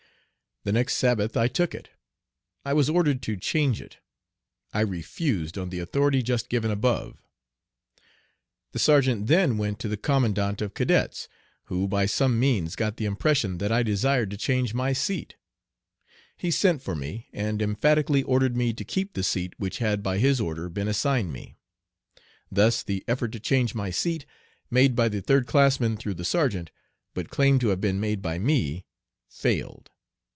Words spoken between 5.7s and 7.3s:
the authority just given above.